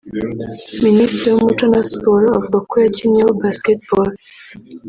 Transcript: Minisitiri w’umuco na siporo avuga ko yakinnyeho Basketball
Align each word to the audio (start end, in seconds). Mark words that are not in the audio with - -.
Minisitiri 0.85 1.27
w’umuco 1.31 1.63
na 1.73 1.81
siporo 1.89 2.27
avuga 2.37 2.57
ko 2.69 2.75
yakinnyeho 2.83 3.31
Basketball 3.41 4.09